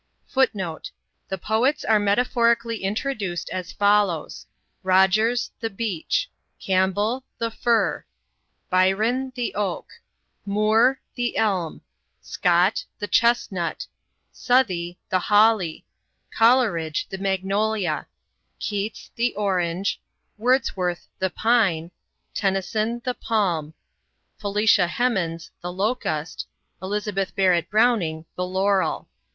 [Footnote: 0.25 0.89
The 1.29 1.37
Poets 1.37 1.85
are 1.85 1.99
metaphorically 1.99 2.83
introduced 2.83 3.51
as 3.51 3.71
follows. 3.71 4.47
ROGERS, 4.81 5.51
The 5.59 5.69
Beech; 5.69 6.27
CAMPBELL, 6.59 7.23
The 7.37 7.51
Fir; 7.51 8.03
BYRON, 8.71 9.31
The 9.35 9.53
Oak; 9.53 9.91
MOORE, 10.43 10.99
The 11.13 11.37
Elm; 11.37 11.81
SCOTT, 12.19 12.83
The 12.97 13.07
Chestnut; 13.07 13.85
SOUTHEY, 14.31 14.97
The 15.11 15.19
Holly; 15.19 15.85
COLERIDGE, 16.35 17.07
The 17.09 17.19
Magnolia; 17.19 18.07
KEATS, 18.57 19.11
The 19.15 19.35
Orange; 19.35 20.01
WORDSWORTH, 20.39 21.05
The 21.19 21.29
Pine; 21.29 21.91
TENNYSON, 22.33 23.03
The 23.05 23.13
Palm; 23.13 23.75
FELICIA 24.39 24.87
HEMANS, 24.87 25.51
The 25.61 25.71
Locust; 25.71 26.47
ELIZABETH 26.81 27.35
BARRETT 27.35 27.69
BROWNING, 27.69 28.25
The 28.35 28.47
Laurel. 28.47 29.07